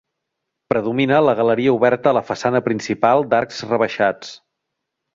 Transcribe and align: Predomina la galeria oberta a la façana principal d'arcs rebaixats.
Predomina 0.71 1.19
la 1.25 1.35
galeria 1.41 1.75
oberta 1.77 2.11
a 2.13 2.15
la 2.21 2.25
façana 2.33 2.65
principal 2.71 3.25
d'arcs 3.35 3.65
rebaixats. 3.71 4.37